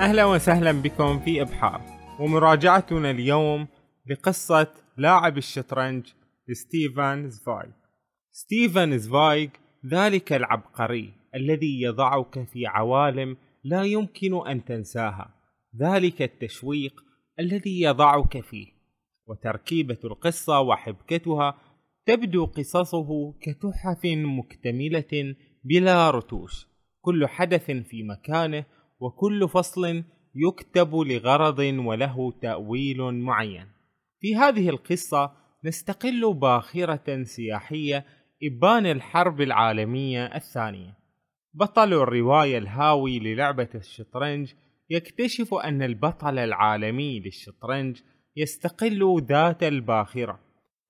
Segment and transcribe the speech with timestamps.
[0.00, 1.80] أهلا وسهلا بكم في إبحار.
[2.20, 3.66] ومراجعتنا اليوم
[4.10, 6.06] لقصة لاعب الشطرنج
[6.52, 7.72] ستيفان زفايغ.
[8.30, 9.48] ستيفان زفايغ
[9.86, 15.34] ذلك العبقري الذي يضعك في عوالم لا يمكن أن تنساها.
[15.80, 17.04] ذلك التشويق
[17.40, 18.66] الذي يضعك فيه
[19.26, 21.54] وتركيبة القصة وحبكتها
[22.06, 26.66] تبدو قصصه كتحف مكتملة بلا رتوش.
[27.00, 28.64] كل حدث في مكانه
[29.02, 33.66] وكل فصل يكتب لغرض وله تأويل معين.
[34.20, 35.32] في هذه القصة
[35.64, 38.04] نستقل باخرة سياحية
[38.42, 40.98] إبان الحرب العالمية الثانية.
[41.54, 44.52] بطل الرواية الهاوي للعبة الشطرنج
[44.90, 48.00] يكتشف أن البطل العالمي للشطرنج
[48.36, 50.40] يستقل ذات الباخرة،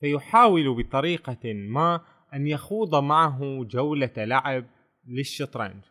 [0.00, 2.00] فيحاول بطريقة ما
[2.34, 4.64] أن يخوض معه جولة لعب
[5.08, 5.82] للشطرنج.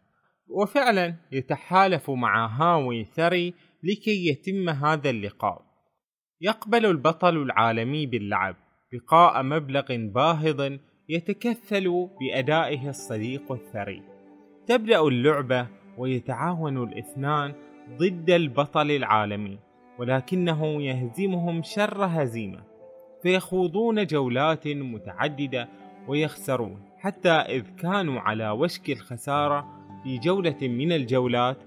[0.50, 5.62] وفعلا يتحالف مع هاوي ثري لكي يتم هذا اللقاء.
[6.42, 8.56] يقبل البطل العالمي باللعب
[8.94, 10.78] لقاء مبلغ باهظ
[11.10, 14.04] يتكفل بأدائه الصديق الثري.
[14.68, 17.54] تبدأ اللعبة ويتعاون الاثنان
[17.98, 19.60] ضد البطل العالمي
[20.00, 22.64] ولكنه يهزمهم شر هزيمة.
[23.24, 25.70] فيخوضون جولات متعددة
[26.08, 31.58] ويخسرون حتى إذ كانوا على وشك الخسارة في جولة من الجولات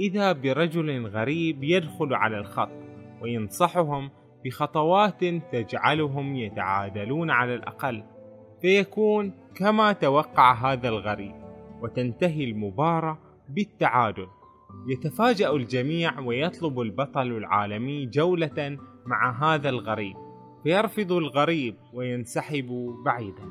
[0.00, 2.70] إذا برجل غريب يدخل على الخط
[3.22, 4.10] وينصحهم
[4.44, 8.02] بخطوات تجعلهم يتعادلون على الأقل
[8.60, 11.34] فيكون كما توقع هذا الغريب
[11.82, 14.26] وتنتهي المباراة بالتعادل.
[14.88, 20.16] يتفاجأ الجميع ويطلب البطل العالمي جولة مع هذا الغريب
[20.62, 23.44] فيرفض الغريب وينسحب بعيدا.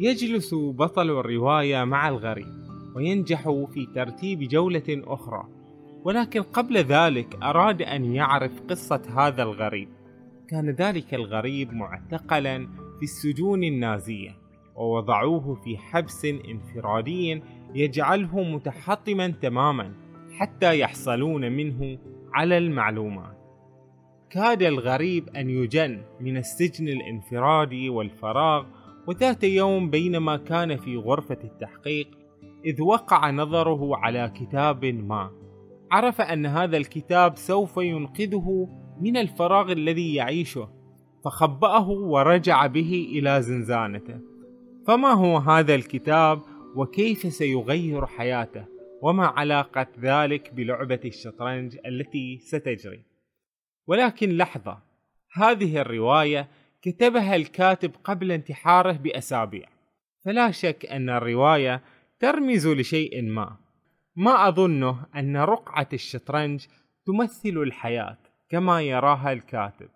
[0.00, 2.55] يجلس بطل الرواية مع الغريب.
[2.96, 3.42] وينجح
[3.74, 5.48] في ترتيب جولة أخرى.
[6.04, 9.88] ولكن قبل ذلك أراد أن يعرف قصة هذا الغريب.
[10.48, 12.68] كان ذلك الغريب معتقلا
[12.98, 14.36] في السجون النازية
[14.76, 17.42] ووضعوه في حبس انفرادي
[17.74, 19.92] يجعله متحطما تماما
[20.38, 21.98] حتى يحصلون منه
[22.34, 23.36] على المعلومات.
[24.30, 28.64] كاد الغريب أن يجن من السجن الانفرادي والفراغ
[29.06, 32.25] وذات يوم بينما كان في غرفة التحقيق
[32.66, 35.30] إذ وقع نظره على كتاب ما.
[35.90, 38.68] عرف أن هذا الكتاب سوف ينقذه
[39.00, 40.68] من الفراغ الذي يعيشه
[41.24, 44.20] فخبأه ورجع به إلى زنزانته.
[44.86, 46.42] فما هو هذا الكتاب
[46.76, 48.64] وكيف سيغير حياته؟
[49.02, 53.02] وما علاقة ذلك بلعبة الشطرنج التي ستجري؟
[53.86, 54.78] ولكن لحظة
[55.32, 56.48] هذه الرواية
[56.82, 59.68] كتبها الكاتب قبل انتحاره بأسابيع.
[60.24, 61.82] فلا شك أن الرواية
[62.20, 63.56] ترمز لشيء ما.
[64.16, 66.66] ما أظنه أن رقعة الشطرنج
[67.06, 68.18] تمثل الحياة
[68.50, 69.88] كما يراها الكاتب.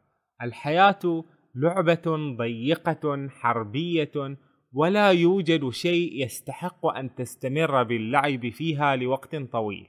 [0.42, 4.36] الحياة لعبة ضيقة حربية
[4.72, 9.86] ولا يوجد شيء يستحق أن تستمر باللعب فيها لوقت طويل.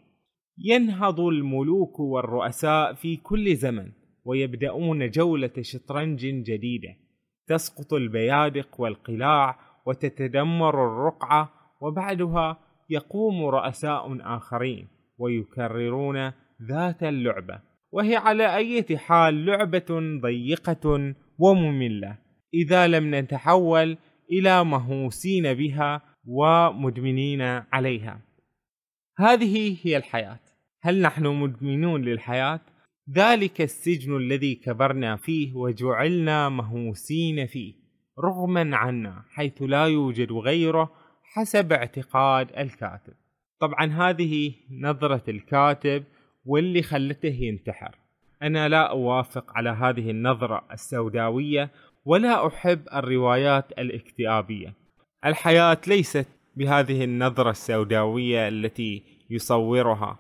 [0.57, 3.91] ينهض الملوك والرؤساء في كل زمن
[4.25, 6.95] ويبدأون جولة شطرنج جديدة.
[7.47, 12.59] تسقط البيادق والقلاع وتتدمر الرقعة وبعدها
[12.89, 14.87] يقوم رؤساء آخرين
[15.17, 16.31] ويكررون
[16.61, 17.59] ذات اللعبة
[17.91, 22.17] وهي على أي حال لعبة ضيقة ومملة
[22.53, 23.97] إذا لم نتحول
[24.31, 27.41] إلى مهووسين بها ومدمنين
[27.73, 28.21] عليها
[29.19, 30.39] هذه هي الحياة
[30.81, 32.59] هل نحن مدمنون للحياة؟
[33.15, 37.73] ذلك السجن الذي كبرنا فيه وجعلنا مهووسين فيه
[38.19, 40.91] رغما عنا حيث لا يوجد غيره
[41.33, 43.13] حسب اعتقاد الكاتب.
[43.59, 46.03] طبعا هذه نظرة الكاتب
[46.45, 47.95] واللي خلته ينتحر.
[48.43, 51.69] أنا لا أوافق على هذه النظرة السوداوية
[52.05, 54.73] ولا أحب الروايات الاكتئابية.
[55.25, 60.19] الحياة ليست بهذه النظرة السوداوية التي يصورها.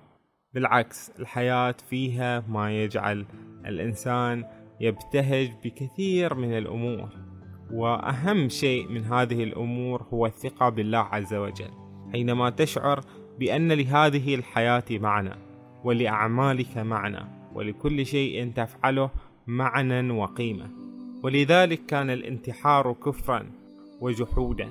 [0.53, 3.25] بالعكس الحياة فيها ما يجعل
[3.65, 4.45] الإنسان
[4.79, 7.30] يبتهج بكثير من الأمور.
[7.73, 11.71] وأهم شيء من هذه الأمور هو الثقة بالله عز وجل
[12.11, 13.01] حينما تشعر
[13.39, 15.35] بأن لهذه الحياة معنى
[15.83, 17.25] ولأعمالك معنى
[17.55, 19.09] ولكل شيء تفعله
[19.47, 20.69] معنى وقيمة.
[21.23, 23.51] ولذلك كان الانتحار كفرا
[24.01, 24.69] وجحودا.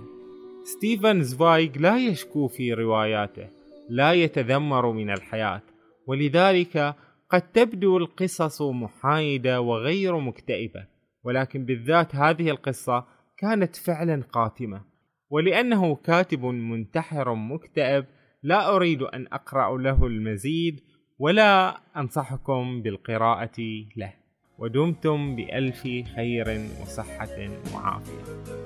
[0.65, 3.49] ستيفن زفايغ لا يشكو في رواياته
[3.89, 5.63] لا يتذمر من الحياة.
[6.07, 6.95] ولذلك
[7.31, 10.85] قد تبدو القصص محايدة وغير مكتئبة.
[11.25, 13.07] ولكن بالذات هذه القصة
[13.39, 14.83] كانت فعلا قاتمة.
[15.31, 18.05] ولأنه كاتب منتحر مكتئب
[18.43, 20.81] لا أريد أن أقرأ له المزيد
[21.19, 23.61] ولا أنصحكم بالقراءة
[23.97, 24.13] له.
[24.59, 25.83] ودمتم بألف
[26.17, 28.60] خير وصحة وعافية.